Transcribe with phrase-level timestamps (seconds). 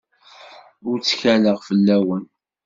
[0.89, 2.23] Ur ttkaleɣ fell-awen.